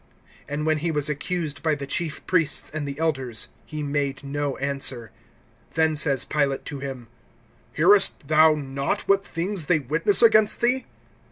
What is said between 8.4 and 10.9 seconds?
not what things they witness against thee?